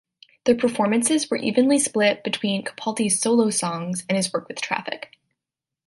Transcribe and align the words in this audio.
The 0.45 0.55
performances 0.55 1.29
were 1.29 1.37
evenly 1.37 1.77
split 1.77 2.23
between 2.23 2.63
Capaldi's 2.63 3.21
solo 3.21 3.51
songs 3.51 4.03
and 4.09 4.17
his 4.17 4.33
work 4.33 4.47
with 4.47 4.59
Traffic. 4.59 5.11